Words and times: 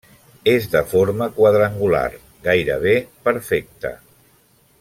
És 0.53 0.63
de 0.75 0.79
forma 0.93 1.27
quadrangular, 1.35 2.07
gairebé 2.49 2.97
perfecta. 3.29 3.97